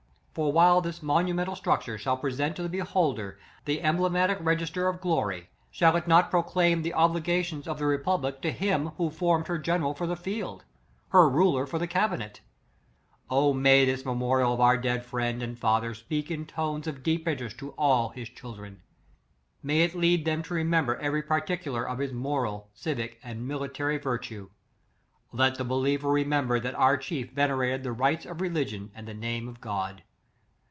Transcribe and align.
For 0.33 0.49
while 0.49 0.79
this 0.79 1.03
monumental 1.03 1.57
structure 1.57 1.97
shall 1.97 2.15
pre 2.15 2.31
sent 2.31 2.55
to 2.55 2.63
the 2.63 2.69
beholder 2.69 3.37
the 3.65 3.81
emblematic 3.81 4.37
regis 4.39 4.69
35 4.69 4.73
ter 4.73 4.87
of 4.87 5.01
glory, 5.01 5.49
shall 5.71 5.97
it 5.97 6.07
not 6.07 6.31
proclaim 6.31 6.83
the 6.83 6.93
ob 6.93 7.11
ligations 7.13 7.67
of 7.67 7.77
the 7.79 7.85
republic 7.85 8.41
to 8.43 8.51
Him 8.53 8.91
who 8.95 9.09
form 9.09 9.41
ed 9.41 9.47
her 9.49 9.57
general 9.57 9.93
for 9.93 10.07
the 10.07 10.15
field; 10.15 10.63
her 11.09 11.27
ruler 11.29 11.65
for 11.67 11.79
the 11.79 11.83
the 11.83 11.87
cabinet? 11.91 12.39
O 13.29 13.51
may 13.51 13.83
this 13.83 14.05
memorial 14.05 14.53
of 14.53 14.61
our 14.61 14.77
dead 14.77 15.03
friend 15.05 15.43
and 15.43 15.59
father 15.59 15.93
speak 15.93 16.31
in 16.31 16.45
tones 16.45 16.87
of 16.87 17.03
deep 17.03 17.27
interest 17.27 17.57
to 17.57 17.71
all 17.71 18.07
his 18.11 18.29
children. 18.29 18.81
May 19.61 19.81
it 19.81 19.95
lead 19.95 20.23
them 20.23 20.43
to 20.43 20.53
remember 20.53 20.95
every 20.95 21.23
particu 21.23 21.73
lar 21.73 21.85
of 21.85 21.99
his 21.99 22.13
moral, 22.13 22.69
civic, 22.73 23.19
and 23.21 23.45
military 23.45 23.97
vir 23.97 24.19
tue. 24.19 24.49
Let 25.33 25.55
the 25.57 25.65
believer 25.65 26.07
remember 26.07 26.57
that 26.57 26.75
our 26.75 26.95
chief 26.95 27.31
venerated 27.33 27.83
the 27.83 27.91
rites 27.91 28.25
of 28.25 28.39
religion 28.39 28.91
and 28.95 29.05
the 29.05 29.13
name 29.13 29.49
of 29.49 29.59
God. 29.59 30.03